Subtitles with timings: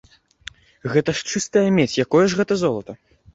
[0.93, 2.99] Гэта ж чыстая медзь, якое ж гэта золата?